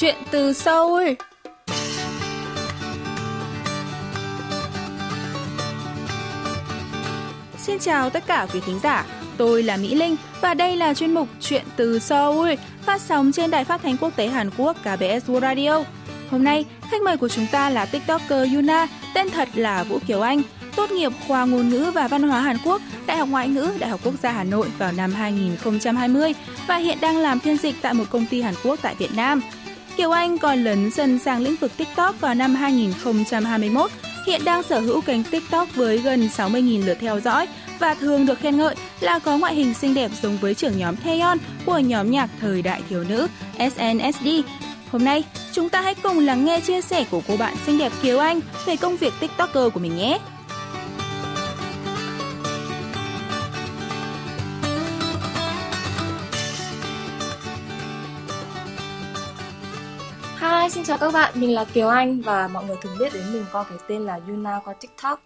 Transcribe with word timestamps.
Chuyện 0.00 0.16
từ 0.30 0.52
Seoul 0.52 1.08
Xin 7.58 7.78
chào 7.78 8.10
tất 8.10 8.26
cả 8.26 8.46
quý 8.52 8.60
thính 8.66 8.78
giả, 8.82 9.06
tôi 9.36 9.62
là 9.62 9.76
Mỹ 9.76 9.94
Linh 9.94 10.16
và 10.40 10.54
đây 10.54 10.76
là 10.76 10.94
chuyên 10.94 11.14
mục 11.14 11.28
Chuyện 11.40 11.62
từ 11.76 11.98
Seoul 11.98 12.50
phát 12.82 13.00
sóng 13.00 13.32
trên 13.32 13.50
đài 13.50 13.64
phát 13.64 13.80
thanh 13.82 13.96
quốc 13.96 14.16
tế 14.16 14.26
Hàn 14.28 14.50
Quốc 14.56 14.76
KBS 14.80 15.30
World 15.30 15.40
Radio. 15.40 15.84
Hôm 16.30 16.44
nay, 16.44 16.64
khách 16.90 17.02
mời 17.02 17.16
của 17.16 17.28
chúng 17.28 17.46
ta 17.52 17.70
là 17.70 17.86
TikToker 17.86 18.54
Yuna, 18.54 18.86
tên 19.14 19.30
thật 19.30 19.48
là 19.54 19.84
Vũ 19.84 19.98
Kiều 20.06 20.20
Anh, 20.20 20.42
tốt 20.76 20.90
nghiệp 20.90 21.12
khoa 21.28 21.44
ngôn 21.44 21.68
ngữ 21.68 21.90
và 21.94 22.08
văn 22.08 22.22
hóa 22.22 22.40
Hàn 22.40 22.56
Quốc, 22.64 22.82
Đại 23.06 23.16
học 23.16 23.28
Ngoại 23.28 23.48
ngữ, 23.48 23.72
Đại 23.78 23.90
học 23.90 24.00
Quốc 24.04 24.14
gia 24.22 24.32
Hà 24.32 24.44
Nội 24.44 24.68
vào 24.78 24.92
năm 24.92 25.12
2020 25.12 26.32
và 26.66 26.76
hiện 26.76 26.98
đang 27.00 27.16
làm 27.16 27.40
phiên 27.40 27.56
dịch 27.56 27.74
tại 27.82 27.94
một 27.94 28.04
công 28.10 28.26
ty 28.26 28.42
Hàn 28.42 28.54
Quốc 28.64 28.78
tại 28.82 28.94
Việt 28.98 29.14
Nam. 29.16 29.40
Kiều 30.00 30.10
Anh 30.10 30.38
còn 30.38 30.64
lấn 30.64 30.90
dần 30.90 31.18
sang 31.18 31.42
lĩnh 31.42 31.56
vực 31.56 31.76
TikTok 31.76 32.20
vào 32.20 32.34
năm 32.34 32.54
2021, 32.54 33.90
hiện 34.26 34.44
đang 34.44 34.62
sở 34.62 34.80
hữu 34.80 35.00
kênh 35.00 35.24
TikTok 35.24 35.68
với 35.74 35.98
gần 35.98 36.28
60.000 36.36 36.86
lượt 36.86 36.98
theo 37.00 37.20
dõi 37.20 37.48
và 37.78 37.94
thường 37.94 38.26
được 38.26 38.38
khen 38.38 38.56
ngợi 38.56 38.74
là 39.00 39.18
có 39.18 39.38
ngoại 39.38 39.54
hình 39.54 39.74
xinh 39.74 39.94
đẹp 39.94 40.10
giống 40.22 40.36
với 40.36 40.54
trưởng 40.54 40.78
nhóm 40.78 40.96
Taeyeon 40.96 41.38
của 41.66 41.78
nhóm 41.78 42.10
nhạc 42.10 42.30
thời 42.40 42.62
đại 42.62 42.82
thiếu 42.88 43.04
nữ 43.08 43.28
SNSD. 43.58 44.28
Hôm 44.92 45.04
nay, 45.04 45.24
chúng 45.52 45.68
ta 45.68 45.80
hãy 45.80 45.94
cùng 45.94 46.18
lắng 46.18 46.44
nghe 46.44 46.60
chia 46.60 46.80
sẻ 46.80 47.04
của 47.10 47.20
cô 47.28 47.36
bạn 47.36 47.54
xinh 47.66 47.78
đẹp 47.78 47.92
Kiều 48.02 48.18
Anh 48.18 48.40
về 48.66 48.76
công 48.76 48.96
việc 48.96 49.12
TikToker 49.20 49.72
của 49.74 49.80
mình 49.80 49.96
nhé. 49.96 50.18
Hi, 60.70 60.74
xin 60.74 60.84
chào 60.84 60.98
các 60.98 61.12
bạn, 61.12 61.32
mình 61.36 61.54
là 61.54 61.64
Kiều 61.64 61.88
Anh 61.88 62.20
và 62.20 62.48
mọi 62.48 62.64
người 62.64 62.76
thường 62.82 62.96
biết 62.98 63.12
đến 63.14 63.22
mình 63.32 63.44
qua 63.52 63.64
cái 63.64 63.78
tên 63.88 64.06
là 64.06 64.20
Yuna 64.28 64.60
qua 64.64 64.74
TikTok. 64.80 65.22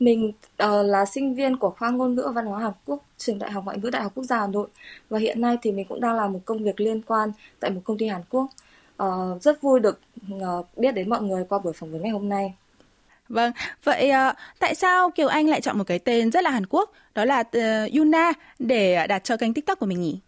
Mình 0.00 0.32
uh, 0.64 0.86
là 0.86 1.04
sinh 1.04 1.34
viên 1.34 1.56
của 1.56 1.70
khoa 1.70 1.90
ngôn 1.90 2.14
ngữ 2.14 2.22
và 2.26 2.32
văn 2.32 2.46
hóa 2.46 2.60
Hàn 2.60 2.72
Quốc, 2.86 3.04
trường 3.18 3.38
Đại 3.38 3.50
học 3.50 3.64
Ngoại 3.64 3.78
ngữ 3.78 3.90
Đại 3.90 4.02
học 4.02 4.12
Quốc 4.14 4.24
gia 4.24 4.38
Hà 4.38 4.46
Nội 4.46 4.68
và 5.08 5.18
hiện 5.18 5.40
nay 5.40 5.56
thì 5.62 5.72
mình 5.72 5.86
cũng 5.88 6.00
đang 6.00 6.16
làm 6.16 6.32
một 6.32 6.38
công 6.44 6.64
việc 6.64 6.80
liên 6.80 7.02
quan 7.02 7.32
tại 7.60 7.70
một 7.70 7.80
công 7.84 7.98
ty 7.98 8.06
Hàn 8.06 8.22
Quốc. 8.30 8.50
Uh, 9.02 9.42
rất 9.42 9.62
vui 9.62 9.80
được 9.80 10.00
uh, 10.34 10.66
biết 10.76 10.92
đến 10.92 11.08
mọi 11.08 11.22
người 11.22 11.44
qua 11.48 11.58
buổi 11.58 11.72
phỏng 11.72 11.92
vấn 11.92 12.02
ngày 12.02 12.12
hôm 12.12 12.28
nay. 12.28 12.54
Vâng, 13.28 13.52
vậy 13.84 14.10
uh, 14.10 14.36
tại 14.58 14.74
sao 14.74 15.10
Kiều 15.10 15.28
Anh 15.28 15.48
lại 15.48 15.60
chọn 15.60 15.78
một 15.78 15.84
cái 15.86 15.98
tên 15.98 16.30
rất 16.30 16.44
là 16.44 16.50
Hàn 16.50 16.66
Quốc, 16.66 16.92
đó 17.14 17.24
là 17.24 17.40
uh, 17.40 17.92
Yuna 17.96 18.32
để 18.58 19.06
đặt 19.06 19.24
cho 19.24 19.36
kênh 19.36 19.54
TikTok 19.54 19.78
của 19.78 19.86
mình 19.86 20.00
nhỉ? 20.00 20.18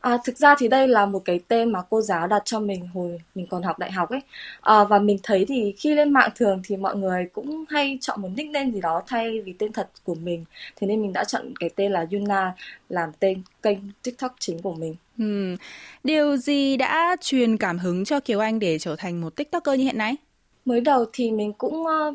À, 0.00 0.18
thực 0.24 0.38
ra 0.38 0.54
thì 0.58 0.68
đây 0.68 0.88
là 0.88 1.06
một 1.06 1.22
cái 1.24 1.40
tên 1.48 1.72
mà 1.72 1.82
cô 1.90 2.00
giáo 2.00 2.26
đặt 2.26 2.42
cho 2.44 2.60
mình 2.60 2.88
hồi 2.94 3.20
mình 3.34 3.46
còn 3.50 3.62
học 3.62 3.78
đại 3.78 3.92
học 3.92 4.10
ấy 4.10 4.20
à, 4.60 4.84
và 4.84 4.98
mình 4.98 5.18
thấy 5.22 5.44
thì 5.48 5.74
khi 5.78 5.94
lên 5.94 6.12
mạng 6.12 6.30
thường 6.36 6.60
thì 6.64 6.76
mọi 6.76 6.96
người 6.96 7.28
cũng 7.32 7.64
hay 7.68 7.98
chọn 8.00 8.22
một 8.22 8.28
nickname 8.36 8.70
gì 8.70 8.80
đó 8.80 9.02
thay 9.06 9.40
vì 9.40 9.52
tên 9.52 9.72
thật 9.72 9.90
của 10.04 10.14
mình 10.14 10.44
thế 10.76 10.86
nên 10.86 11.02
mình 11.02 11.12
đã 11.12 11.24
chọn 11.24 11.52
cái 11.60 11.70
tên 11.76 11.92
là 11.92 12.06
Yuna 12.12 12.54
làm 12.88 13.10
tên 13.20 13.42
kênh 13.62 13.78
TikTok 14.02 14.34
chính 14.38 14.62
của 14.62 14.74
mình. 14.74 14.94
Hmm. 15.18 15.56
Điều 16.04 16.36
gì 16.36 16.76
đã 16.76 17.16
truyền 17.20 17.56
cảm 17.56 17.78
hứng 17.78 18.04
cho 18.04 18.20
Kiều 18.20 18.40
Anh 18.40 18.58
để 18.58 18.78
trở 18.78 18.96
thành 18.96 19.20
một 19.20 19.36
TikToker 19.36 19.78
như 19.78 19.84
hiện 19.84 19.98
nay? 19.98 20.16
Mới 20.64 20.80
đầu 20.80 21.04
thì 21.12 21.30
mình 21.30 21.52
cũng 21.52 21.82
uh, 21.82 22.14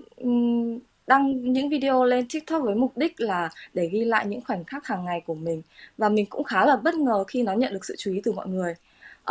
đăng 1.08 1.54
những 1.54 1.70
video 1.70 2.04
lên 2.04 2.26
TikTok 2.34 2.64
với 2.64 2.76
mục 2.76 2.98
đích 2.98 3.22
là 3.22 3.50
để 3.74 3.90
ghi 3.92 4.06
lại 4.06 4.26
những 4.28 4.42
khoảnh 4.42 4.64
khắc 4.64 4.88
hàng 4.88 5.06
ngày 5.06 5.22
của 5.26 5.36
mình 5.36 5.62
và 5.98 6.10
mình 6.10 6.26
cũng 6.26 6.44
khá 6.44 6.66
là 6.66 6.76
bất 6.76 6.96
ngờ 6.96 7.24
khi 7.28 7.44
nó 7.44 7.54
nhận 7.54 7.74
được 7.74 7.86
sự 7.86 7.96
chú 7.98 8.14
ý 8.14 8.22
từ 8.24 8.32
mọi 8.32 8.48
người. 8.48 8.76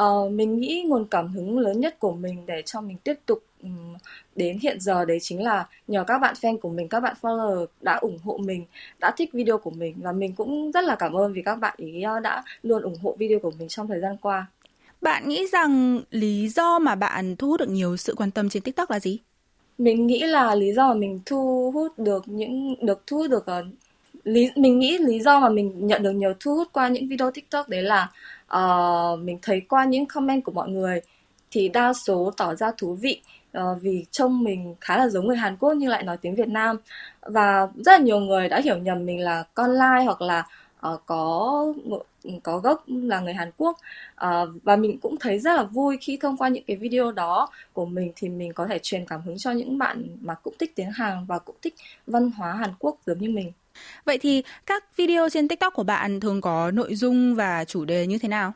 Uh, 0.00 0.32
mình 0.32 0.58
nghĩ 0.60 0.84
nguồn 0.88 1.04
cảm 1.04 1.28
hứng 1.28 1.58
lớn 1.58 1.80
nhất 1.80 1.98
của 1.98 2.12
mình 2.12 2.46
để 2.46 2.62
cho 2.66 2.80
mình 2.80 2.96
tiếp 3.04 3.14
tục 3.26 3.42
um, 3.62 3.94
đến 4.36 4.58
hiện 4.62 4.80
giờ 4.80 5.04
đấy 5.04 5.18
chính 5.20 5.42
là 5.42 5.66
nhờ 5.88 6.04
các 6.06 6.18
bạn 6.18 6.34
fan 6.40 6.58
của 6.58 6.70
mình, 6.70 6.88
các 6.88 7.00
bạn 7.00 7.16
follower 7.20 7.66
đã 7.80 7.94
ủng 7.94 8.18
hộ 8.24 8.36
mình, 8.36 8.64
đã 8.98 9.14
thích 9.16 9.30
video 9.32 9.58
của 9.58 9.70
mình 9.70 9.94
và 10.02 10.12
mình 10.12 10.32
cũng 10.32 10.72
rất 10.72 10.84
là 10.84 10.96
cảm 10.96 11.16
ơn 11.16 11.32
vì 11.32 11.42
các 11.42 11.56
bạn 11.56 11.74
ý 11.78 12.02
ờ, 12.02 12.20
đã 12.20 12.44
luôn 12.62 12.82
ủng 12.82 12.98
hộ 13.02 13.16
video 13.18 13.38
của 13.38 13.52
mình 13.58 13.68
trong 13.68 13.88
thời 13.88 14.00
gian 14.00 14.16
qua. 14.16 14.46
Bạn 15.00 15.28
nghĩ 15.28 15.46
rằng 15.52 16.00
lý 16.10 16.48
do 16.48 16.78
mà 16.78 16.94
bạn 16.94 17.36
thu 17.36 17.48
hút 17.48 17.60
được 17.60 17.68
nhiều 17.68 17.96
sự 17.96 18.14
quan 18.16 18.30
tâm 18.30 18.48
trên 18.48 18.62
TikTok 18.62 18.90
là 18.90 19.00
gì? 19.00 19.18
Mình 19.78 20.06
nghĩ 20.06 20.22
là 20.26 20.54
lý 20.54 20.72
do 20.72 20.88
mà 20.88 20.94
mình 20.94 21.20
thu 21.26 21.70
hút 21.74 21.98
được 21.98 22.22
những 22.26 22.86
được 22.86 23.02
thu 23.06 23.16
hút 23.18 23.30
được 23.30 23.46
uh, 23.58 23.66
lý 24.24 24.50
mình 24.56 24.78
nghĩ 24.78 24.98
lý 24.98 25.20
do 25.20 25.40
mà 25.40 25.48
mình 25.48 25.86
nhận 25.86 26.02
được 26.02 26.10
nhiều 26.10 26.32
thu 26.40 26.54
hút 26.54 26.68
qua 26.72 26.88
những 26.88 27.08
video 27.08 27.30
tiktok 27.30 27.68
đấy 27.68 27.82
là 27.82 28.10
uh, 28.56 29.18
mình 29.20 29.38
thấy 29.42 29.60
qua 29.60 29.84
những 29.84 30.06
comment 30.06 30.44
của 30.44 30.52
mọi 30.52 30.68
người 30.68 31.00
thì 31.50 31.68
đa 31.68 31.92
số 31.92 32.32
tỏ 32.36 32.54
ra 32.54 32.72
thú 32.78 32.94
vị 32.94 33.20
uh, 33.58 33.82
vì 33.82 34.04
trông 34.10 34.44
mình 34.44 34.74
khá 34.80 34.98
là 34.98 35.08
giống 35.08 35.26
người 35.26 35.36
Hàn 35.36 35.56
Quốc 35.56 35.74
nhưng 35.74 35.90
lại 35.90 36.02
nói 36.02 36.16
tiếng 36.16 36.34
Việt 36.34 36.48
Nam. 36.48 36.76
Và 37.20 37.68
rất 37.76 37.92
là 37.92 37.98
nhiều 37.98 38.20
người 38.20 38.48
đã 38.48 38.60
hiểu 38.60 38.78
nhầm 38.78 39.06
mình 39.06 39.20
là 39.20 39.44
con 39.54 39.70
lai 39.70 40.04
hoặc 40.04 40.20
là 40.20 40.46
uh, 40.88 41.00
có 41.06 41.66
có 42.42 42.58
gốc 42.58 42.84
là 42.86 43.20
người 43.20 43.34
Hàn 43.34 43.50
Quốc 43.56 43.78
uh, 44.24 44.48
và 44.62 44.76
mình 44.76 44.98
cũng 44.98 45.16
thấy 45.20 45.38
rất 45.38 45.56
là 45.56 45.62
vui 45.62 45.96
khi 46.00 46.16
thông 46.16 46.36
qua 46.36 46.48
những 46.48 46.64
cái 46.66 46.76
video 46.76 47.12
đó 47.12 47.48
của 47.72 47.86
mình 47.86 48.12
thì 48.16 48.28
mình 48.28 48.52
có 48.52 48.66
thể 48.66 48.78
truyền 48.82 49.06
cảm 49.06 49.22
hứng 49.22 49.38
cho 49.38 49.50
những 49.50 49.78
bạn 49.78 50.16
mà 50.20 50.34
cũng 50.34 50.54
thích 50.58 50.72
tiếng 50.74 50.90
Hàn 50.90 51.24
và 51.26 51.38
cũng 51.38 51.56
thích 51.62 51.74
văn 52.06 52.30
hóa 52.30 52.52
Hàn 52.52 52.70
Quốc 52.78 52.98
giống 53.06 53.18
như 53.18 53.30
mình. 53.30 53.52
Vậy 54.04 54.18
thì 54.18 54.42
các 54.66 54.96
video 54.96 55.28
trên 55.28 55.48
TikTok 55.48 55.74
của 55.74 55.84
bạn 55.84 56.20
thường 56.20 56.40
có 56.40 56.70
nội 56.70 56.94
dung 56.94 57.34
và 57.34 57.64
chủ 57.64 57.84
đề 57.84 58.06
như 58.06 58.18
thế 58.18 58.28
nào? 58.28 58.52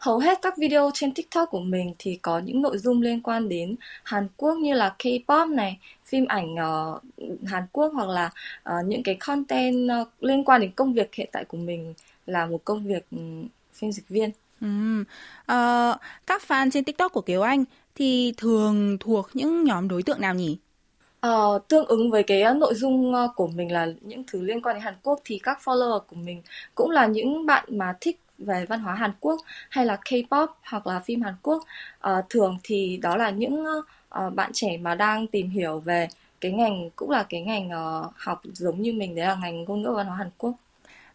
Hầu 0.00 0.18
hết 0.18 0.38
các 0.42 0.56
video 0.56 0.90
trên 0.94 1.12
TikTok 1.12 1.50
của 1.50 1.60
mình 1.60 1.94
thì 1.98 2.18
có 2.22 2.38
những 2.38 2.62
nội 2.62 2.78
dung 2.78 3.02
liên 3.02 3.22
quan 3.22 3.48
đến 3.48 3.76
Hàn 4.02 4.28
Quốc 4.36 4.54
như 4.54 4.74
là 4.74 4.94
K-pop 4.98 5.54
này, 5.54 5.78
phim 6.04 6.26
ảnh 6.26 6.54
uh, 6.54 7.02
Hàn 7.46 7.62
Quốc 7.72 7.92
hoặc 7.94 8.08
là 8.08 8.30
uh, 8.68 8.86
những 8.86 9.02
cái 9.02 9.14
content 9.14 9.88
uh, 10.02 10.08
liên 10.20 10.44
quan 10.44 10.60
đến 10.60 10.70
công 10.70 10.92
việc 10.92 11.14
hiện 11.14 11.28
tại 11.32 11.44
của 11.44 11.56
mình 11.56 11.94
là 12.26 12.46
một 12.46 12.64
công 12.64 12.86
việc 12.86 13.06
um, 13.10 13.48
phiên 13.72 13.92
dịch 13.92 14.08
viên. 14.08 14.30
Ừ. 14.60 15.00
Uh, 15.00 16.00
các 16.26 16.42
fan 16.48 16.70
trên 16.70 16.84
TikTok 16.84 17.12
của 17.12 17.20
Kiều 17.20 17.42
Anh 17.42 17.64
thì 17.94 18.34
thường 18.36 18.98
thuộc 19.00 19.28
những 19.34 19.64
nhóm 19.64 19.88
đối 19.88 20.02
tượng 20.02 20.20
nào 20.20 20.34
nhỉ? 20.34 20.58
Uh, 21.26 21.68
tương 21.68 21.86
ứng 21.86 22.10
với 22.10 22.22
cái 22.22 22.54
nội 22.54 22.74
dung 22.74 23.14
của 23.36 23.46
mình 23.46 23.72
là 23.72 23.88
những 24.00 24.24
thứ 24.26 24.40
liên 24.42 24.62
quan 24.62 24.76
đến 24.76 24.82
Hàn 24.82 24.94
Quốc 25.02 25.20
thì 25.24 25.40
các 25.42 25.58
follower 25.64 26.00
của 26.00 26.16
mình 26.16 26.42
cũng 26.74 26.90
là 26.90 27.06
những 27.06 27.46
bạn 27.46 27.64
mà 27.68 27.94
thích 28.00 28.20
về 28.40 28.66
văn 28.66 28.80
hóa 28.80 28.94
Hàn 28.94 29.12
Quốc 29.20 29.40
hay 29.68 29.86
là 29.86 29.98
K-pop 30.04 30.46
hoặc 30.62 30.86
là 30.86 31.00
phim 31.00 31.22
Hàn 31.22 31.34
Quốc 31.42 31.64
uh, 32.08 32.24
thường 32.30 32.58
thì 32.62 32.96
đó 33.02 33.16
là 33.16 33.30
những 33.30 33.66
uh, 33.66 34.34
bạn 34.34 34.50
trẻ 34.54 34.76
mà 34.76 34.94
đang 34.94 35.26
tìm 35.26 35.50
hiểu 35.50 35.78
về 35.78 36.08
cái 36.40 36.52
ngành 36.52 36.90
cũng 36.96 37.10
là 37.10 37.22
cái 37.22 37.40
ngành 37.40 37.68
uh, 37.68 38.12
học 38.16 38.40
giống 38.52 38.82
như 38.82 38.92
mình 38.92 39.14
đấy 39.14 39.26
là 39.26 39.34
ngành 39.42 39.64
ngôn 39.64 39.82
ngữ 39.82 39.92
văn 39.96 40.06
hóa 40.06 40.16
Hàn 40.16 40.30
Quốc. 40.38 40.54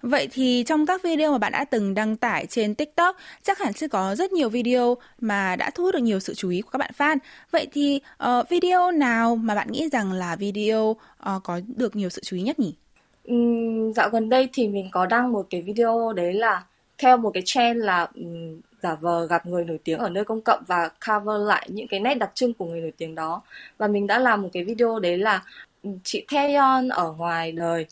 Vậy 0.02 0.28
thì 0.32 0.64
trong 0.68 0.86
các 0.86 1.04
video 1.04 1.32
mà 1.32 1.38
bạn 1.38 1.52
đã 1.52 1.66
từng 1.66 1.94
đăng 1.94 2.18
tải 2.18 2.46
trên 2.46 2.76
TikTok, 2.76 3.18
chắc 3.44 3.60
hẳn 3.60 3.74
sẽ 3.74 3.88
có 3.88 4.16
rất 4.16 4.32
nhiều 4.32 4.50
video 4.50 4.98
mà 5.20 5.56
đã 5.56 5.70
thu 5.70 5.84
hút 5.84 5.94
được 5.94 6.00
nhiều 6.00 6.20
sự 6.20 6.34
chú 6.34 6.50
ý 6.50 6.62
của 6.62 6.70
các 6.70 6.78
bạn 6.78 6.92
fan. 6.98 7.18
Vậy 7.52 7.68
thì 7.72 8.02
uh, 8.24 8.50
video 8.50 8.92
nào 8.92 9.36
mà 9.36 9.56
bạn 9.56 9.72
nghĩ 9.72 9.90
rằng 9.92 10.12
là 10.12 10.36
video 10.36 10.90
uh, 10.90 10.98
có 11.44 11.60
được 11.76 11.96
nhiều 11.96 12.10
sự 12.10 12.22
chú 12.26 12.36
ý 12.36 12.42
nhất 12.42 12.60
nhỉ? 12.60 12.74
Uhm, 13.32 13.94
dạo 13.94 14.10
gần 14.10 14.30
đây 14.30 14.50
thì 14.54 14.68
mình 14.68 14.90
có 14.92 15.06
đăng 15.06 15.32
một 15.32 15.48
cái 15.50 15.62
video 15.62 16.14
đấy 16.14 16.34
là 16.34 16.64
theo 16.98 17.18
một 17.18 17.32
cái 17.34 17.44
trend 17.46 17.84
là 17.84 18.08
um, 18.16 18.62
giả 18.82 18.96
vờ 18.96 19.28
gặp 19.28 19.46
người 19.46 19.66
nổi 19.66 19.80
tiếng 19.84 20.00
ở 20.00 20.10
nơi 20.10 20.24
công 20.26 20.42
cộng 20.42 20.64
và 20.68 20.90
cover 21.08 21.48
lại 21.48 21.68
những 21.72 21.88
cái 21.88 22.00
nét 22.00 22.16
đặc 22.16 22.32
trưng 22.34 22.54
của 22.54 22.66
người 22.66 22.82
nổi 22.82 22.94
tiếng 22.98 23.16
đó 23.16 23.42
và 23.78 23.88
mình 23.88 24.08
đã 24.08 24.20
làm 24.20 24.42
một 24.42 24.50
cái 24.54 24.64
video 24.64 25.00
đấy 25.00 25.18
là 25.18 25.44
chị 26.04 26.26
Taeyeon 26.32 26.90
ở 26.90 27.12
ngoài 27.12 27.52
đời 27.52 27.86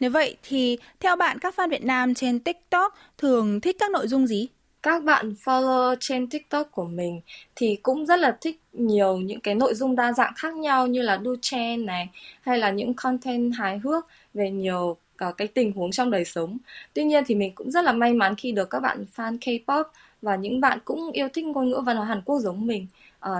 nếu 0.00 0.10
vậy 0.10 0.36
thì 0.42 0.78
theo 1.00 1.16
bạn 1.16 1.38
các 1.38 1.54
fan 1.56 1.70
Việt 1.70 1.84
Nam 1.84 2.14
trên 2.14 2.40
TikTok 2.40 2.94
thường 3.18 3.60
thích 3.60 3.76
các 3.78 3.90
nội 3.90 4.08
dung 4.08 4.26
gì? 4.26 4.48
Các 4.82 5.04
bạn 5.04 5.34
follow 5.44 5.96
trên 6.00 6.30
TikTok 6.30 6.70
của 6.70 6.84
mình 6.84 7.20
thì 7.56 7.76
cũng 7.82 8.06
rất 8.06 8.16
là 8.16 8.36
thích 8.40 8.60
nhiều 8.72 9.16
những 9.16 9.40
cái 9.40 9.54
nội 9.54 9.74
dung 9.74 9.96
đa 9.96 10.12
dạng 10.12 10.32
khác 10.36 10.54
nhau 10.54 10.86
như 10.86 11.02
là 11.02 11.18
do 11.24 11.30
trend 11.42 11.84
này 11.84 12.08
hay 12.40 12.58
là 12.58 12.70
những 12.70 12.94
content 12.94 13.52
hài 13.54 13.78
hước 13.78 14.06
về 14.34 14.50
nhiều 14.50 14.96
cả 15.18 15.32
cái 15.36 15.48
tình 15.48 15.72
huống 15.72 15.90
trong 15.90 16.10
đời 16.10 16.24
sống. 16.24 16.58
Tuy 16.94 17.04
nhiên 17.04 17.24
thì 17.26 17.34
mình 17.34 17.52
cũng 17.54 17.70
rất 17.70 17.84
là 17.84 17.92
may 17.92 18.12
mắn 18.12 18.34
khi 18.36 18.52
được 18.52 18.70
các 18.70 18.80
bạn 18.80 19.04
fan 19.16 19.38
K-pop 19.38 19.84
và 20.22 20.36
những 20.36 20.60
bạn 20.60 20.78
cũng 20.84 21.12
yêu 21.12 21.28
thích 21.32 21.44
ngôn 21.44 21.70
ngữ 21.70 21.80
văn 21.86 21.96
hóa 21.96 22.06
Hàn 22.06 22.22
Quốc 22.24 22.40
giống 22.40 22.66
mình 22.66 22.86
uh, 23.28 23.32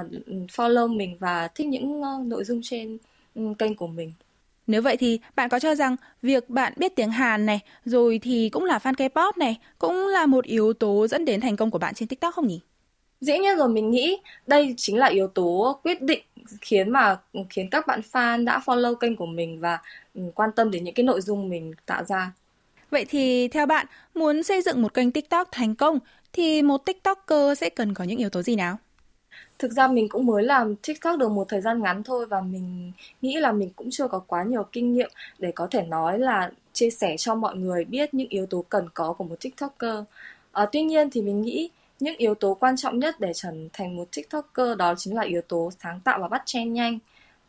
follow 0.48 0.96
mình 0.96 1.16
và 1.20 1.48
thích 1.48 1.66
những 1.66 2.00
uh, 2.00 2.26
nội 2.26 2.44
dung 2.44 2.60
trên 2.62 2.98
um, 3.34 3.54
kênh 3.54 3.74
của 3.74 3.86
mình. 3.86 4.12
Nếu 4.66 4.82
vậy 4.82 4.96
thì 4.96 5.20
bạn 5.36 5.48
có 5.48 5.58
cho 5.58 5.74
rằng 5.74 5.96
việc 6.22 6.50
bạn 6.50 6.72
biết 6.76 6.96
tiếng 6.96 7.10
Hàn 7.10 7.46
này 7.46 7.60
rồi 7.84 8.18
thì 8.22 8.48
cũng 8.48 8.64
là 8.64 8.78
fan 8.78 8.94
K-pop 8.94 9.32
này 9.36 9.58
cũng 9.78 10.06
là 10.06 10.26
một 10.26 10.44
yếu 10.44 10.72
tố 10.72 11.06
dẫn 11.06 11.24
đến 11.24 11.40
thành 11.40 11.56
công 11.56 11.70
của 11.70 11.78
bạn 11.78 11.94
trên 11.94 12.08
TikTok 12.08 12.34
không 12.34 12.46
nhỉ? 12.46 12.60
Dĩ 13.20 13.38
nhiên 13.38 13.56
rồi 13.56 13.68
mình 13.68 13.90
nghĩ 13.90 14.16
đây 14.46 14.74
chính 14.76 14.98
là 14.98 15.06
yếu 15.06 15.28
tố 15.28 15.80
quyết 15.82 16.02
định 16.02 16.22
khiến 16.60 16.90
mà 16.90 17.18
khiến 17.50 17.70
các 17.70 17.86
bạn 17.86 18.00
fan 18.12 18.44
đã 18.44 18.60
follow 18.66 18.94
kênh 18.94 19.16
của 19.16 19.26
mình 19.26 19.60
và 19.60 19.78
ừ, 20.14 20.22
quan 20.34 20.50
tâm 20.56 20.70
đến 20.70 20.84
những 20.84 20.94
cái 20.94 21.04
nội 21.04 21.20
dung 21.20 21.48
mình 21.48 21.72
tạo 21.86 22.04
ra. 22.04 22.32
Vậy 22.90 23.04
thì 23.08 23.48
theo 23.48 23.66
bạn, 23.66 23.86
muốn 24.14 24.42
xây 24.42 24.62
dựng 24.62 24.82
một 24.82 24.94
kênh 24.94 25.12
TikTok 25.12 25.48
thành 25.52 25.74
công 25.74 25.98
thì 26.32 26.62
một 26.62 26.78
TikToker 26.86 27.58
sẽ 27.58 27.70
cần 27.70 27.94
có 27.94 28.04
những 28.04 28.18
yếu 28.18 28.30
tố 28.30 28.42
gì 28.42 28.56
nào? 28.56 28.76
Thực 29.58 29.72
ra 29.72 29.88
mình 29.88 30.08
cũng 30.08 30.26
mới 30.26 30.42
làm 30.42 30.76
TikTok 30.76 31.18
được 31.18 31.30
một 31.30 31.48
thời 31.48 31.60
gian 31.60 31.82
ngắn 31.82 32.02
thôi 32.02 32.26
và 32.26 32.40
mình 32.40 32.92
nghĩ 33.22 33.36
là 33.36 33.52
mình 33.52 33.70
cũng 33.76 33.88
chưa 33.90 34.08
có 34.08 34.18
quá 34.18 34.42
nhiều 34.44 34.62
kinh 34.72 34.92
nghiệm 34.94 35.10
để 35.38 35.52
có 35.52 35.68
thể 35.70 35.82
nói 35.82 36.18
là 36.18 36.50
chia 36.72 36.90
sẻ 36.90 37.16
cho 37.18 37.34
mọi 37.34 37.56
người 37.56 37.84
biết 37.84 38.14
những 38.14 38.28
yếu 38.28 38.46
tố 38.46 38.64
cần 38.68 38.88
có 38.94 39.12
của 39.12 39.24
một 39.24 39.36
TikToker. 39.40 40.04
À, 40.52 40.66
tuy 40.72 40.82
nhiên 40.82 41.10
thì 41.10 41.22
mình 41.22 41.42
nghĩ 41.42 41.70
những 42.00 42.16
yếu 42.16 42.34
tố 42.34 42.54
quan 42.54 42.76
trọng 42.76 42.98
nhất 42.98 43.20
để 43.20 43.32
trở 43.34 43.50
thành 43.72 43.96
một 43.96 44.08
TikToker 44.16 44.76
đó 44.78 44.94
chính 44.98 45.14
là 45.14 45.22
yếu 45.22 45.42
tố 45.48 45.70
sáng 45.82 46.00
tạo 46.00 46.18
và 46.20 46.28
bắt 46.28 46.42
trend 46.46 46.72
nhanh. 46.72 46.98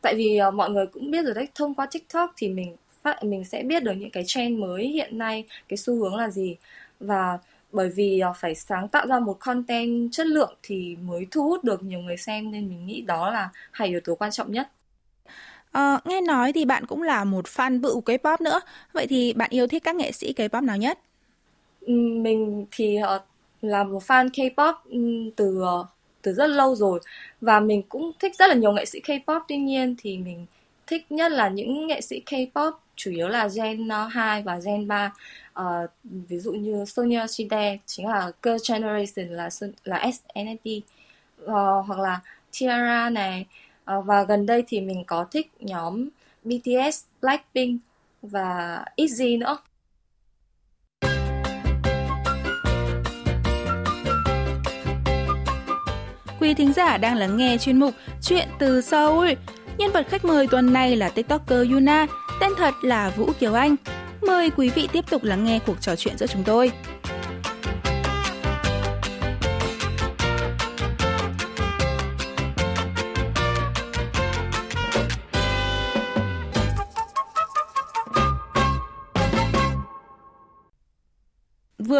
Tại 0.02 0.16
vì 0.16 0.40
uh, 0.48 0.54
mọi 0.54 0.70
người 0.70 0.88
cũng 0.88 1.12
biết 1.12 1.26
rồi 1.26 1.34
đấy, 1.34 1.48
thông 1.56 1.76
qua 1.76 1.88
TikTok 1.92 2.34
thì 2.38 2.50
mình 2.50 2.76
phát 3.02 3.24
mình 3.24 3.46
sẽ 3.46 3.64
biết 3.64 3.84
được 3.84 3.94
những 3.94 4.12
cái 4.12 4.24
trend 4.28 4.60
mới 4.60 4.88
hiện 4.88 5.18
nay, 5.18 5.46
cái 5.68 5.78
xu 5.78 5.96
hướng 5.96 6.16
là 6.16 6.30
gì 6.30 6.56
và 7.00 7.40
bởi 7.72 7.90
vì 7.90 8.22
uh, 8.30 8.36
phải 8.38 8.56
sáng 8.56 8.88
tạo 8.88 9.08
ra 9.08 9.20
một 9.20 9.38
content 9.40 10.12
chất 10.12 10.28
lượng 10.28 10.56
thì 10.64 10.96
mới 11.02 11.28
thu 11.32 11.44
hút 11.44 11.64
được 11.64 11.84
nhiều 11.84 12.00
người 12.00 12.18
xem 12.18 12.52
nên 12.52 12.70
mình 12.70 12.86
nghĩ 12.86 13.02
đó 13.02 13.32
là 13.32 13.50
hai 13.72 13.88
yếu 13.88 14.00
tố 14.04 14.16
quan 14.16 14.32
trọng 14.32 14.52
nhất. 14.52 14.70
À, 15.72 16.00
nghe 16.06 16.22
nói 16.22 16.54
thì 16.54 16.66
bạn 16.66 16.86
cũng 16.86 17.02
là 17.02 17.24
một 17.24 17.46
fan 17.46 17.82
bự 17.82 17.96
K-pop 18.06 18.38
nữa. 18.40 18.62
Vậy 18.94 19.08
thì 19.08 19.34
bạn 19.34 19.50
yêu 19.54 19.68
thích 19.68 19.84
các 19.84 19.96
nghệ 19.96 20.12
sĩ 20.12 20.34
K-pop 20.34 20.66
nào 20.66 20.78
nhất? 20.78 21.00
Mình 21.88 22.66
thì 22.72 22.98
uh, 23.16 23.22
là 23.62 23.84
một 23.84 24.04
fan 24.08 24.30
K-pop 24.30 24.74
ừ, 24.90 25.32
từ 25.36 25.62
ờ, 25.62 25.86
từ 26.22 26.34
rất 26.34 26.48
lâu 26.48 26.76
rồi. 26.76 27.00
Và 27.42 27.60
mình 27.60 27.82
cũng 27.90 28.12
thích 28.20 28.36
rất 28.36 28.48
là 28.48 28.54
nhiều 28.54 28.72
nghệ 28.72 28.86
sĩ 28.86 29.00
K-pop. 29.00 29.42
Tuy 29.48 29.58
nhiên 29.58 29.96
thì 29.98 30.18
mình 30.18 30.46
thích 30.88 31.12
nhất 31.12 31.32
là 31.32 31.50
những 31.50 31.88
nghệ 31.88 32.02
sĩ 32.02 32.22
K-pop 32.26 32.72
chủ 32.96 33.12
yếu 33.12 33.28
là 33.28 33.50
Gen 33.56 33.90
2 34.10 34.42
và 34.42 34.60
Gen 34.66 34.88
3 34.88 35.06
uh, 35.06 35.12
ờ, 35.54 35.88
ví 36.04 36.38
dụ 36.40 36.52
như 36.52 36.86
Sonia 36.86 37.28
Shide 37.28 37.78
chính 37.86 38.08
là 38.08 38.32
Girl 38.44 38.74
Generation 38.74 39.28
là 39.30 39.50
là 39.84 40.12
SNSD 40.12 40.68
uh, 40.68 41.48
ờ, 41.48 41.82
hoặc 41.82 42.00
là 42.00 42.20
Tiara 42.60 43.10
này. 43.10 43.46
Uh, 43.98 44.06
và 44.06 44.24
gần 44.24 44.46
đây 44.46 44.64
thì 44.68 44.82
mình 44.82 45.04
có 45.08 45.26
thích 45.32 45.52
nhóm 45.60 46.10
BTS, 46.44 47.04
Blackpink 47.22 47.82
và 48.22 48.86
ITZY 48.98 49.40
nữa. 49.40 49.58
Quý 56.50 56.54
thính 56.54 56.74
giả 56.74 56.98
đang 56.98 57.18
lắng 57.18 57.38
nghe 57.38 57.58
chuyên 57.58 57.80
mục 57.80 57.94
Chuyện 58.22 58.48
từ 58.60 58.82
Seoul. 58.82 59.30
Nhân 59.78 59.92
vật 59.92 60.06
khách 60.10 60.26
mời 60.26 60.48
tuần 60.48 60.74
này 60.74 60.96
là 60.96 61.10
TikToker 61.10 61.72
Yuna, 61.72 62.08
tên 62.40 62.52
thật 62.58 62.74
là 62.82 63.10
Vũ 63.10 63.32
Kiều 63.40 63.54
Anh. 63.54 63.76
Mời 64.22 64.50
quý 64.50 64.70
vị 64.70 64.88
tiếp 64.92 65.06
tục 65.10 65.24
lắng 65.24 65.46
nghe 65.46 65.60
cuộc 65.66 65.82
trò 65.82 65.96
chuyện 65.96 66.18
giữa 66.18 66.28
chúng 66.28 66.44
tôi. 66.44 66.72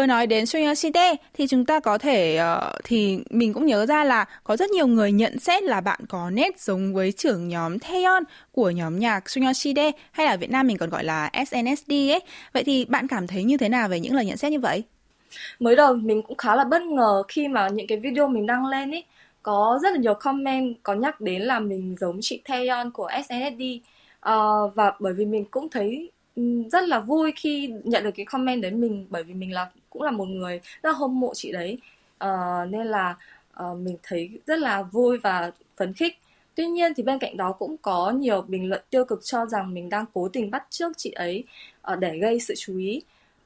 Vừa 0.00 0.06
nói 0.06 0.26
đến 0.26 0.46
Soyoshide 0.46 1.14
thì 1.34 1.46
chúng 1.46 1.64
ta 1.64 1.80
có 1.80 1.98
thể 1.98 2.40
uh, 2.40 2.74
thì 2.84 3.18
mình 3.30 3.52
cũng 3.52 3.66
nhớ 3.66 3.86
ra 3.86 4.04
là 4.04 4.24
có 4.44 4.56
rất 4.56 4.70
nhiều 4.70 4.86
người 4.86 5.12
nhận 5.12 5.38
xét 5.38 5.62
là 5.62 5.80
bạn 5.80 6.00
có 6.08 6.30
nét 6.30 6.60
giống 6.60 6.94
với 6.94 7.12
trưởng 7.12 7.48
nhóm 7.48 7.78
Taeyeon 7.78 8.22
của 8.52 8.70
nhóm 8.70 8.98
nhạc 8.98 9.30
Soyoshide 9.30 9.90
hay 10.12 10.26
là 10.26 10.36
Việt 10.36 10.50
Nam 10.50 10.66
mình 10.66 10.78
còn 10.78 10.90
gọi 10.90 11.04
là 11.04 11.30
SNSD 11.46 11.90
ấy. 11.90 12.20
Vậy 12.52 12.64
thì 12.64 12.84
bạn 12.84 13.08
cảm 13.08 13.26
thấy 13.26 13.44
như 13.44 13.56
thế 13.56 13.68
nào 13.68 13.88
về 13.88 14.00
những 14.00 14.14
lời 14.14 14.26
nhận 14.26 14.36
xét 14.36 14.52
như 14.52 14.60
vậy? 14.60 14.82
Mới 15.58 15.76
đầu 15.76 15.94
mình 15.94 16.22
cũng 16.22 16.36
khá 16.36 16.56
là 16.56 16.64
bất 16.64 16.82
ngờ 16.82 17.22
khi 17.28 17.48
mà 17.48 17.68
những 17.68 17.86
cái 17.86 17.98
video 17.98 18.28
mình 18.28 18.46
đăng 18.46 18.66
lên 18.66 18.90
ấy 18.90 19.04
có 19.42 19.78
rất 19.82 19.92
là 19.92 19.98
nhiều 19.98 20.14
comment 20.14 20.76
có 20.82 20.94
nhắc 20.94 21.20
đến 21.20 21.42
là 21.42 21.58
mình 21.58 21.96
giống 22.00 22.18
chị 22.20 22.42
Taeyeon 22.48 22.90
của 22.90 23.08
SNSD 23.26 23.62
uh, 23.62 23.82
ờ, 24.20 24.68
và 24.74 24.92
bởi 25.00 25.12
vì 25.12 25.24
mình 25.24 25.44
cũng 25.50 25.68
thấy 25.70 26.10
rất 26.72 26.88
là 26.88 27.00
vui 27.00 27.32
khi 27.36 27.70
nhận 27.84 28.04
được 28.04 28.10
cái 28.14 28.26
comment 28.26 28.62
đấy 28.62 28.70
mình 28.70 29.06
bởi 29.10 29.22
vì 29.22 29.34
mình 29.34 29.52
là 29.52 29.70
cũng 29.90 30.02
là 30.02 30.10
một 30.10 30.24
người 30.24 30.60
rất 30.82 30.90
là 30.90 30.98
hâm 30.98 31.20
mộ 31.20 31.32
chị 31.34 31.52
đấy. 31.52 31.78
Uh, 32.24 32.70
nên 32.70 32.86
là 32.86 33.16
uh, 33.62 33.78
mình 33.78 33.96
thấy 34.02 34.30
rất 34.46 34.58
là 34.58 34.82
vui 34.82 35.18
và 35.18 35.52
phấn 35.76 35.92
khích. 35.92 36.18
Tuy 36.54 36.66
nhiên 36.66 36.94
thì 36.94 37.02
bên 37.02 37.18
cạnh 37.18 37.36
đó 37.36 37.52
cũng 37.52 37.76
có 37.82 38.10
nhiều 38.10 38.42
bình 38.42 38.68
luận 38.68 38.82
tiêu 38.90 39.04
cực 39.04 39.24
cho 39.24 39.46
rằng 39.46 39.74
mình 39.74 39.88
đang 39.88 40.04
cố 40.14 40.28
tình 40.28 40.50
bắt 40.50 40.66
trước 40.70 40.92
chị 40.96 41.10
ấy 41.10 41.44
uh, 41.92 41.98
để 41.98 42.18
gây 42.18 42.40
sự 42.40 42.54
chú 42.56 42.78
ý. 42.78 43.02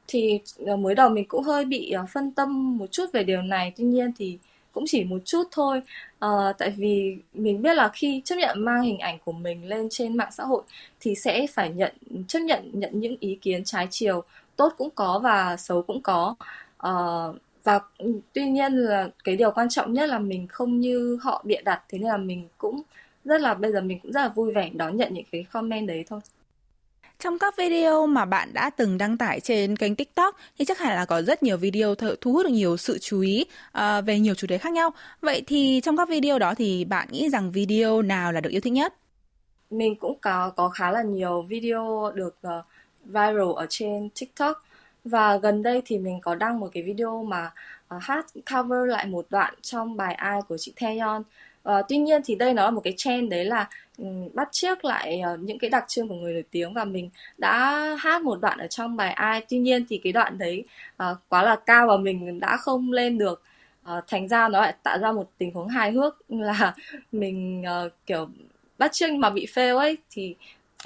Thì 0.09 0.41
uh, 0.63 0.79
mới 0.79 0.95
đầu 0.95 1.09
mình 1.09 1.25
cũng 1.29 1.43
hơi 1.43 1.65
bị 1.65 1.95
uh, 2.03 2.11
phân 2.11 2.31
tâm 2.31 2.79
một 2.79 2.93
chút 2.93 3.07
về 3.13 3.25
điều 3.25 3.43
này. 3.43 3.73
Tuy 3.77 3.85
nhiên 3.85 4.13
thì 4.19 4.39
cũng 4.75 4.85
chỉ 4.87 5.05
một 5.05 5.19
chút 5.25 5.43
thôi. 5.51 5.83
À, 6.19 6.29
tại 6.59 6.71
vì 6.71 7.17
mình 7.35 7.63
biết 7.63 7.75
là 7.75 7.89
khi 7.95 8.23
chấp 8.25 8.37
nhận 8.37 8.65
mang 8.65 8.83
hình 8.83 8.99
ảnh 8.99 9.19
của 9.25 9.33
mình 9.33 9.69
lên 9.69 9.89
trên 9.91 10.17
mạng 10.17 10.33
xã 10.33 10.45
hội 10.45 10.63
thì 11.01 11.15
sẽ 11.15 11.47
phải 11.55 11.71
nhận 11.71 11.93
chấp 12.29 12.39
nhận 12.41 12.71
nhận 12.73 13.01
những 13.01 13.17
ý 13.21 13.39
kiến 13.43 13.65
trái 13.65 13.89
chiều 13.91 14.23
tốt 14.57 14.73
cũng 14.79 14.91
có 14.95 15.19
và 15.19 15.57
xấu 15.57 15.83
cũng 15.83 16.03
có. 16.03 16.35
À, 16.79 16.93
và 17.65 17.81
tuy 18.33 18.51
nhiên 18.51 18.73
là 18.73 19.09
cái 19.25 19.37
điều 19.37 19.51
quan 19.51 19.69
trọng 19.69 19.93
nhất 19.93 20.09
là 20.09 20.19
mình 20.19 20.47
không 20.49 20.81
như 20.81 21.19
họ 21.23 21.43
bịa 21.47 21.63
đặt 21.65 21.83
thế 21.89 21.99
nên 21.99 22.09
là 22.09 22.17
mình 22.17 22.49
cũng 22.59 22.83
rất 23.25 23.41
là 23.41 23.55
bây 23.55 23.73
giờ 23.73 23.81
mình 23.81 23.99
cũng 24.03 24.13
rất 24.13 24.21
là 24.23 24.29
vui 24.29 24.53
vẻ 24.53 24.71
đón 24.75 24.97
nhận 24.97 25.15
những 25.15 25.25
cái 25.33 25.47
comment 25.53 25.89
đấy 25.89 26.05
thôi 26.09 26.21
trong 27.19 27.39
các 27.39 27.57
video 27.57 28.07
mà 28.07 28.25
bạn 28.25 28.55
đã 28.55 28.71
từng 28.71 28.99
đăng 28.99 29.17
tải 29.17 29.41
trên 29.41 29.77
kênh 29.77 29.97
TikTok 29.97 30.37
thì 30.59 30.65
chắc 30.65 30.79
hẳn 30.79 30.97
là 30.97 31.05
có 31.05 31.23
rất 31.23 31.43
nhiều 31.43 31.57
video 31.57 31.95
thu 31.95 32.33
hút 32.33 32.47
được 32.47 32.53
nhiều 32.53 32.77
sự 32.77 32.99
chú 32.99 33.21
ý 33.21 33.45
uh, 33.79 34.05
về 34.07 34.19
nhiều 34.21 34.35
chủ 34.35 34.47
đề 34.47 34.59
khác 34.59 34.73
nhau. 34.73 34.91
Vậy 35.21 35.43
thì 35.47 35.81
trong 35.85 35.97
các 35.97 36.09
video 36.09 36.39
đó 36.39 36.55
thì 36.55 36.85
bạn 36.85 37.09
nghĩ 37.11 37.31
rằng 37.31 37.53
video 37.53 38.03
nào 38.03 38.33
là 38.33 38.41
được 38.41 38.51
yêu 38.51 38.61
thích 38.61 38.73
nhất? 38.73 38.95
Mình 39.71 39.97
cũng 39.97 40.19
có 40.23 40.53
có 40.57 40.69
khá 40.69 40.91
là 40.91 41.03
nhiều 41.03 41.43
video 41.43 42.13
được 42.15 42.37
uh, 42.47 42.65
viral 43.05 43.53
ở 43.57 43.67
trên 43.69 44.09
TikTok 44.21 44.65
và 45.05 45.37
gần 45.37 45.63
đây 45.63 45.83
thì 45.87 45.99
mình 45.99 46.21
có 46.23 46.35
đăng 46.35 46.61
một 46.61 46.69
cái 46.73 46.83
video 46.83 47.25
mà 47.25 47.53
uh, 47.97 48.03
hát 48.03 48.27
cover 48.55 48.89
lại 48.89 49.07
một 49.07 49.27
đoạn 49.31 49.55
trong 49.63 49.97
bài 49.97 50.15
ai 50.15 50.41
của 50.49 50.57
chị 50.59 50.73
Taeyeon. 50.81 51.19
Uh, 51.19 51.25
ờ, 51.63 51.83
tuy 51.89 51.99
nhiên 51.99 52.23
thì 52.25 52.35
đây 52.35 52.55
nó 52.55 52.65
là 52.65 52.71
một 52.71 52.81
cái 52.85 52.95
trend 52.97 53.31
đấy 53.31 53.45
là 53.45 53.69
um, 53.99 54.29
bắt 54.35 54.49
chước 54.53 54.85
lại 54.85 55.23
uh, 55.35 55.41
những 55.41 55.59
cái 55.59 55.71
đặc 55.71 55.85
trưng 55.89 56.09
của 56.09 56.15
người 56.15 56.33
nổi 56.33 56.45
tiếng 56.51 56.75
và 56.75 56.85
mình 56.85 57.11
đã 57.39 57.85
hát 57.99 58.23
một 58.23 58.41
đoạn 58.41 58.59
ở 58.59 58.67
trong 58.67 58.97
bài 58.97 59.13
ai. 59.13 59.43
Tuy 59.49 59.59
nhiên 59.59 59.85
thì 59.89 60.01
cái 60.05 60.13
đoạn 60.13 60.39
đấy 60.39 60.65
uh, 61.03 61.19
quá 61.29 61.43
là 61.43 61.57
cao 61.67 61.87
và 61.87 61.97
mình 61.97 62.41
đã 62.41 62.57
không 62.57 62.93
lên 62.93 63.19
được. 63.19 63.43
Uh, 63.83 64.05
thành 64.07 64.29
ra 64.29 64.49
nó 64.49 64.61
lại 64.61 64.75
tạo 64.83 64.99
ra 64.99 65.13
một 65.13 65.31
tình 65.39 65.53
huống 65.53 65.69
hài 65.69 65.93
hước 65.93 66.31
là 66.31 66.75
mình 67.13 67.65
uh, 67.87 67.93
kiểu 68.07 68.29
bắt 68.79 68.93
chước 68.93 69.11
mà 69.13 69.31
bị 69.31 69.47
fail 69.55 69.77
ấy 69.77 69.99
thì 70.11 70.35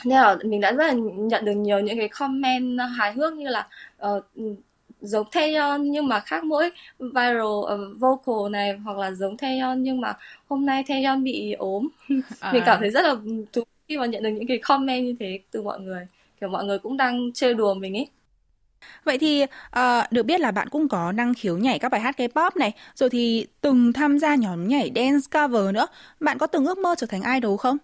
nên 0.04 0.18
là 0.18 0.36
mình 0.44 0.60
đã 0.60 0.72
rất 0.72 0.86
là 0.86 0.92
nhận 1.16 1.44
được 1.44 1.54
nhiều 1.54 1.80
những 1.80 1.98
cái 1.98 2.08
comment 2.08 2.78
hài 2.98 3.12
hước 3.12 3.32
như 3.32 3.48
là 3.48 3.68
uh, 4.06 4.24
giống 5.00 5.26
Taeyeon 5.32 5.78
nhưng 5.78 6.06
mà 6.06 6.20
khác 6.20 6.44
mỗi 6.44 6.70
viral 6.98 7.42
uh, 7.42 7.70
vocal 7.98 8.52
này 8.52 8.76
hoặc 8.76 8.98
là 8.98 9.10
giống 9.10 9.36
Taeyeon 9.36 9.74
nhưng 9.74 10.00
mà 10.00 10.16
hôm 10.48 10.66
nay 10.66 10.84
Taeyeon 10.88 11.24
bị 11.24 11.52
ốm 11.52 11.88
à. 12.40 12.52
mình 12.52 12.62
cảm 12.66 12.80
thấy 12.80 12.90
rất 12.90 13.02
là 13.02 13.14
thú 13.52 13.62
khi 13.88 13.98
mà 13.98 14.06
nhận 14.06 14.22
được 14.22 14.30
những 14.30 14.46
cái 14.46 14.58
comment 14.58 15.04
như 15.04 15.14
thế 15.20 15.40
từ 15.50 15.62
mọi 15.62 15.80
người 15.80 16.06
kiểu 16.40 16.48
mọi 16.48 16.64
người 16.64 16.78
cũng 16.78 16.96
đang 16.96 17.30
chơi 17.34 17.54
đùa 17.54 17.74
mình 17.74 17.96
ấy 17.96 18.08
Vậy 19.04 19.18
thì 19.18 19.42
uh, 19.42 20.12
được 20.12 20.22
biết 20.22 20.40
là 20.40 20.50
bạn 20.50 20.68
cũng 20.68 20.88
có 20.88 21.12
năng 21.12 21.34
khiếu 21.34 21.58
nhảy 21.58 21.78
các 21.78 21.88
bài 21.88 22.00
hát 22.00 22.20
K-pop 22.20 22.50
này, 22.56 22.72
rồi 22.94 23.10
thì 23.10 23.46
từng 23.60 23.92
tham 23.92 24.18
gia 24.18 24.34
nhóm 24.34 24.68
nhảy 24.68 24.92
dance 24.94 25.40
cover 25.40 25.74
nữa. 25.74 25.86
Bạn 26.20 26.38
có 26.38 26.46
từng 26.46 26.66
ước 26.66 26.78
mơ 26.78 26.94
trở 26.98 27.06
thành 27.06 27.22
idol 27.34 27.56
không? 27.56 27.78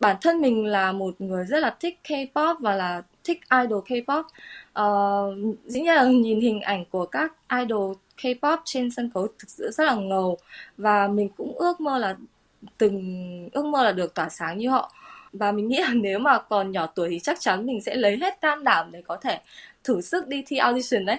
bản 0.00 0.16
thân 0.20 0.40
mình 0.40 0.66
là 0.66 0.92
một 0.92 1.20
người 1.20 1.44
rất 1.44 1.58
là 1.58 1.76
thích 1.80 1.98
K-pop 2.04 2.54
và 2.60 2.74
là 2.74 3.02
thích 3.26 3.40
idol 3.62 3.82
K-pop. 3.86 4.22
Uh, 4.80 5.56
dĩ 5.66 5.80
nhiên 5.80 5.94
là 5.94 6.04
nhìn 6.04 6.40
hình 6.40 6.60
ảnh 6.60 6.84
của 6.90 7.06
các 7.06 7.32
idol 7.60 7.96
K-pop 8.22 8.58
trên 8.64 8.90
sân 8.90 9.10
khấu 9.14 9.26
thực 9.38 9.50
sự 9.50 9.70
rất 9.70 9.84
là 9.84 9.94
ngầu 9.94 10.38
và 10.76 11.08
mình 11.08 11.28
cũng 11.36 11.58
ước 11.58 11.80
mơ 11.80 11.98
là 11.98 12.16
từng 12.78 13.48
ước 13.52 13.64
mơ 13.64 13.84
là 13.84 13.92
được 13.92 14.14
tỏa 14.14 14.28
sáng 14.28 14.58
như 14.58 14.70
họ 14.70 14.92
và 15.32 15.52
mình 15.52 15.68
nghĩ 15.68 15.78
là 15.80 15.90
nếu 15.94 16.18
mà 16.18 16.38
còn 16.38 16.72
nhỏ 16.72 16.86
tuổi 16.86 17.08
thì 17.10 17.18
chắc 17.18 17.40
chắn 17.40 17.66
mình 17.66 17.80
sẽ 17.80 17.94
lấy 17.94 18.16
hết 18.16 18.40
can 18.40 18.64
đảm 18.64 18.92
để 18.92 19.02
có 19.06 19.16
thể 19.16 19.40
thử 19.84 20.00
sức 20.00 20.28
đi 20.28 20.44
thi 20.46 20.56
audition 20.56 21.04
đấy. 21.04 21.18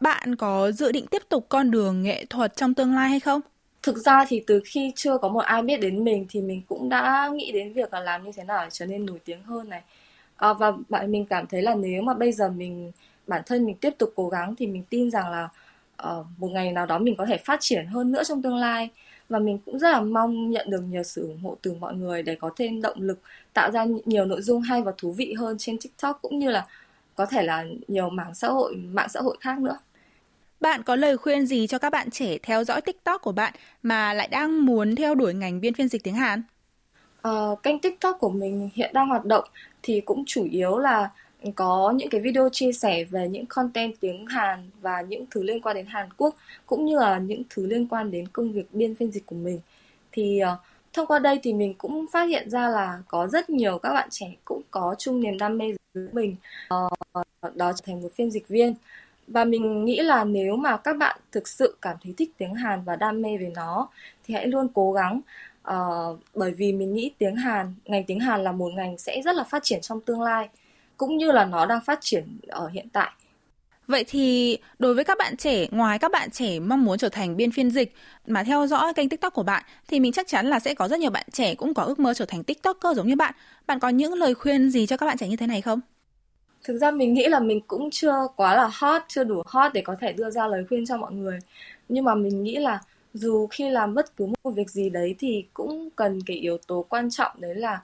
Bạn 0.00 0.36
có 0.36 0.72
dự 0.72 0.92
định 0.92 1.06
tiếp 1.06 1.22
tục 1.28 1.46
con 1.48 1.70
đường 1.70 2.02
nghệ 2.02 2.24
thuật 2.24 2.56
trong 2.56 2.74
tương 2.74 2.94
lai 2.94 3.08
hay 3.08 3.20
không? 3.20 3.40
thực 3.82 3.96
ra 3.96 4.24
thì 4.28 4.44
từ 4.46 4.60
khi 4.64 4.92
chưa 4.96 5.18
có 5.18 5.28
một 5.28 5.40
ai 5.40 5.62
biết 5.62 5.80
đến 5.80 6.04
mình 6.04 6.26
thì 6.30 6.40
mình 6.40 6.62
cũng 6.68 6.88
đã 6.88 7.30
nghĩ 7.34 7.52
đến 7.52 7.72
việc 7.72 7.92
là 7.92 8.00
làm 8.00 8.24
như 8.24 8.30
thế 8.36 8.44
nào 8.44 8.64
để 8.64 8.70
trở 8.72 8.86
nên 8.86 9.06
nổi 9.06 9.18
tiếng 9.24 9.42
hơn 9.42 9.68
này 9.68 9.82
à, 10.38 10.52
và 10.52 10.72
bạn 10.88 11.12
mình 11.12 11.26
cảm 11.26 11.46
thấy 11.46 11.62
là 11.62 11.74
nếu 11.74 12.02
mà 12.02 12.14
bây 12.14 12.32
giờ 12.32 12.48
mình 12.48 12.92
bản 13.26 13.42
thân 13.46 13.66
mình 13.66 13.76
tiếp 13.76 13.94
tục 13.98 14.12
cố 14.16 14.28
gắng 14.28 14.54
thì 14.58 14.66
mình 14.66 14.84
tin 14.90 15.10
rằng 15.10 15.30
là 15.30 15.48
uh, 16.08 16.26
một 16.38 16.48
ngày 16.48 16.72
nào 16.72 16.86
đó 16.86 16.98
mình 16.98 17.16
có 17.16 17.26
thể 17.26 17.36
phát 17.36 17.60
triển 17.60 17.86
hơn 17.86 18.12
nữa 18.12 18.22
trong 18.24 18.42
tương 18.42 18.56
lai 18.56 18.90
và 19.28 19.38
mình 19.38 19.58
cũng 19.66 19.78
rất 19.78 19.90
là 19.90 20.00
mong 20.00 20.50
nhận 20.50 20.70
được 20.70 20.80
nhiều 20.80 21.02
sự 21.02 21.22
ủng 21.22 21.40
hộ 21.42 21.56
từ 21.62 21.74
mọi 21.80 21.94
người 21.94 22.22
để 22.22 22.34
có 22.34 22.50
thêm 22.56 22.82
động 22.82 23.02
lực 23.02 23.20
tạo 23.52 23.70
ra 23.70 23.86
nhiều 24.04 24.24
nội 24.24 24.42
dung 24.42 24.62
hay 24.62 24.82
và 24.82 24.92
thú 24.98 25.12
vị 25.12 25.34
hơn 25.38 25.56
trên 25.58 25.78
TikTok 25.78 26.18
cũng 26.22 26.38
như 26.38 26.50
là 26.50 26.66
có 27.14 27.26
thể 27.26 27.42
là 27.42 27.64
nhiều 27.88 28.10
mạng 28.10 28.34
xã 28.34 28.48
hội 28.48 28.76
mạng 28.76 29.08
xã 29.08 29.20
hội 29.20 29.36
khác 29.40 29.58
nữa 29.58 29.78
Bạn 30.60 30.82
có 30.82 30.96
lời 30.96 31.16
khuyên 31.16 31.46
gì 31.46 31.66
cho 31.66 31.78
các 31.78 31.90
bạn 31.90 32.10
trẻ 32.10 32.38
theo 32.42 32.64
dõi 32.64 32.80
TikTok 32.80 33.22
của 33.22 33.32
bạn 33.32 33.54
mà 33.82 34.12
lại 34.12 34.28
đang 34.28 34.66
muốn 34.66 34.96
theo 34.96 35.14
đuổi 35.14 35.34
ngành 35.34 35.60
biên 35.60 35.74
phiên 35.74 35.88
dịch 35.88 36.04
tiếng 36.04 36.14
Hàn? 36.14 36.42
Uh, 37.28 37.62
kênh 37.62 37.78
TikTok 37.78 38.16
của 38.20 38.30
mình 38.30 38.70
hiện 38.74 38.90
đang 38.94 39.08
hoạt 39.08 39.24
động 39.24 39.44
thì 39.82 40.00
cũng 40.00 40.24
chủ 40.26 40.44
yếu 40.50 40.78
là 40.78 41.10
có 41.54 41.92
những 41.96 42.08
cái 42.10 42.20
video 42.20 42.48
chia 42.52 42.72
sẻ 42.72 43.04
về 43.04 43.28
những 43.28 43.46
content 43.46 44.00
tiếng 44.00 44.26
Hàn 44.26 44.70
và 44.80 45.00
những 45.00 45.24
thứ 45.30 45.42
liên 45.42 45.60
quan 45.60 45.76
đến 45.76 45.86
Hàn 45.86 46.08
Quốc 46.16 46.36
cũng 46.66 46.84
như 46.84 46.98
là 46.98 47.18
những 47.18 47.42
thứ 47.50 47.66
liên 47.66 47.86
quan 47.88 48.10
đến 48.10 48.28
công 48.28 48.52
việc 48.52 48.66
biên 48.72 48.94
phiên 48.94 49.10
dịch 49.10 49.26
của 49.26 49.36
mình. 49.36 49.60
Thì 50.12 50.40
uh, 50.52 50.58
thông 50.92 51.06
qua 51.06 51.18
đây 51.18 51.40
thì 51.42 51.52
mình 51.52 51.74
cũng 51.74 52.06
phát 52.12 52.24
hiện 52.24 52.50
ra 52.50 52.68
là 52.68 53.02
có 53.08 53.26
rất 53.26 53.50
nhiều 53.50 53.78
các 53.78 53.92
bạn 53.92 54.08
trẻ 54.10 54.34
cũng 54.44 54.62
có 54.70 54.94
chung 54.98 55.20
niềm 55.20 55.38
đam 55.38 55.58
mê 55.58 55.72
với 55.94 56.08
mình 56.12 56.36
uh, 56.74 57.26
đó 57.56 57.72
trở 57.72 57.82
thành 57.86 58.02
một 58.02 58.08
phiên 58.14 58.30
dịch 58.30 58.48
viên. 58.48 58.74
Và 59.26 59.44
mình 59.44 59.84
nghĩ 59.84 60.00
là 60.00 60.24
nếu 60.24 60.56
mà 60.56 60.76
các 60.76 60.96
bạn 60.96 61.20
thực 61.32 61.48
sự 61.48 61.76
cảm 61.82 61.96
thấy 62.04 62.14
thích 62.16 62.30
tiếng 62.38 62.54
Hàn 62.54 62.82
và 62.84 62.96
đam 62.96 63.22
mê 63.22 63.36
về 63.36 63.52
nó 63.54 63.88
thì 64.24 64.34
hãy 64.34 64.46
luôn 64.46 64.68
cố 64.74 64.92
gắng 64.92 65.20
uh, 65.70 66.18
bởi 66.34 66.50
vì 66.50 66.72
mình 66.72 66.94
nghĩ 66.94 67.12
tiếng 67.18 67.36
Hàn 67.36 67.74
ngành 67.84 68.04
tiếng 68.04 68.20
Hàn 68.20 68.44
là 68.44 68.52
một 68.52 68.72
ngành 68.76 68.98
sẽ 68.98 69.22
rất 69.24 69.36
là 69.36 69.44
phát 69.44 69.62
triển 69.62 69.80
trong 69.80 70.00
tương 70.00 70.22
lai 70.22 70.48
cũng 70.96 71.16
như 71.16 71.32
là 71.32 71.44
nó 71.44 71.66
đang 71.66 71.80
phát 71.80 71.98
triển 72.02 72.38
ở 72.48 72.68
hiện 72.68 72.88
tại 72.92 73.10
Vậy 73.88 74.04
thì 74.08 74.58
đối 74.78 74.94
với 74.94 75.04
các 75.04 75.18
bạn 75.18 75.36
trẻ, 75.36 75.66
ngoài 75.70 75.98
các 75.98 76.10
bạn 76.12 76.30
trẻ 76.30 76.60
mong 76.60 76.84
muốn 76.84 76.98
trở 76.98 77.08
thành 77.08 77.36
biên 77.36 77.50
phiên 77.50 77.70
dịch 77.70 77.94
mà 78.26 78.44
theo 78.44 78.66
dõi 78.66 78.94
kênh 78.94 79.08
TikTok 79.08 79.34
của 79.34 79.42
bạn 79.42 79.64
thì 79.88 80.00
mình 80.00 80.12
chắc 80.12 80.28
chắn 80.28 80.46
là 80.46 80.60
sẽ 80.60 80.74
có 80.74 80.88
rất 80.88 81.00
nhiều 81.00 81.10
bạn 81.10 81.26
trẻ 81.32 81.54
cũng 81.54 81.74
có 81.74 81.82
ước 81.82 81.98
mơ 81.98 82.14
trở 82.14 82.24
thành 82.24 82.44
TikToker 82.44 82.96
giống 82.96 83.08
như 83.08 83.16
bạn. 83.16 83.34
Bạn 83.66 83.78
có 83.78 83.88
những 83.88 84.14
lời 84.14 84.34
khuyên 84.34 84.70
gì 84.70 84.86
cho 84.86 84.96
các 84.96 85.06
bạn 85.06 85.18
trẻ 85.18 85.28
như 85.28 85.36
thế 85.36 85.46
này 85.46 85.60
không? 85.60 85.80
Thực 86.64 86.78
ra 86.78 86.90
mình 86.90 87.14
nghĩ 87.14 87.28
là 87.28 87.40
mình 87.40 87.60
cũng 87.66 87.90
chưa 87.90 88.26
quá 88.36 88.54
là 88.54 88.70
hot, 88.72 89.02
chưa 89.08 89.24
đủ 89.24 89.42
hot 89.46 89.72
để 89.72 89.80
có 89.80 89.96
thể 90.00 90.12
đưa 90.12 90.30
ra 90.30 90.46
lời 90.46 90.64
khuyên 90.68 90.86
cho 90.86 90.96
mọi 90.96 91.12
người. 91.12 91.38
Nhưng 91.88 92.04
mà 92.04 92.14
mình 92.14 92.42
nghĩ 92.42 92.56
là 92.56 92.80
dù 93.14 93.46
khi 93.46 93.70
làm 93.70 93.94
bất 93.94 94.16
cứ 94.16 94.26
một 94.26 94.50
việc 94.50 94.70
gì 94.70 94.90
đấy 94.90 95.14
thì 95.18 95.44
cũng 95.54 95.88
cần 95.96 96.20
cái 96.26 96.36
yếu 96.36 96.58
tố 96.58 96.86
quan 96.88 97.10
trọng 97.10 97.32
đấy 97.40 97.54
là 97.54 97.80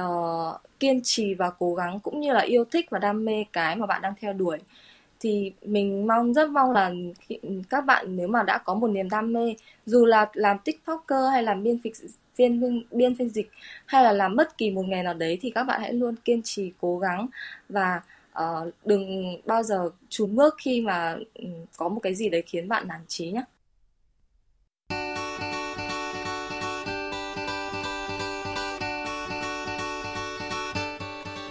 uh, 0.00 0.60
kiên 0.80 1.00
trì 1.04 1.34
và 1.34 1.50
cố 1.50 1.74
gắng 1.74 2.00
cũng 2.00 2.20
như 2.20 2.32
là 2.32 2.40
yêu 2.40 2.64
thích 2.64 2.86
và 2.90 2.98
đam 2.98 3.24
mê 3.24 3.44
cái 3.52 3.76
mà 3.76 3.86
bạn 3.86 4.02
đang 4.02 4.14
theo 4.20 4.32
đuổi. 4.32 4.58
Thì 5.20 5.52
mình 5.62 6.06
mong 6.06 6.34
rất 6.34 6.50
mong 6.50 6.72
là 6.72 6.92
các 7.70 7.84
bạn 7.84 8.16
nếu 8.16 8.28
mà 8.28 8.42
đã 8.42 8.58
có 8.58 8.74
một 8.74 8.88
niềm 8.88 9.10
đam 9.10 9.32
mê 9.32 9.54
dù 9.86 10.04
là 10.04 10.26
làm 10.34 10.58
tiktoker 10.58 11.30
hay 11.32 11.42
làm 11.42 11.62
biên 11.62 11.78
phiên 12.34 12.60
biên 12.60 12.82
biên 12.90 13.16
phiên 13.16 13.28
dịch 13.28 13.50
hay 13.86 14.04
là 14.04 14.12
làm 14.12 14.36
bất 14.36 14.58
kỳ 14.58 14.70
một 14.70 14.82
nghề 14.88 15.02
nào 15.02 15.14
đấy 15.14 15.38
thì 15.40 15.50
các 15.50 15.64
bạn 15.64 15.80
hãy 15.80 15.92
luôn 15.92 16.14
kiên 16.24 16.42
trì 16.42 16.72
cố 16.80 16.98
gắng 16.98 17.26
và 17.68 18.00
uh, 18.42 18.74
đừng 18.84 19.36
bao 19.46 19.62
giờ 19.62 19.90
trùn 20.08 20.34
bước 20.34 20.54
khi 20.58 20.80
mà 20.80 21.16
ừ, 21.34 21.44
có 21.76 21.88
một 21.88 22.00
cái 22.02 22.14
gì 22.14 22.28
đấy 22.28 22.42
khiến 22.46 22.68
bạn 22.68 22.88
nản 22.88 23.00
chí 23.08 23.30
nhé 23.30 23.44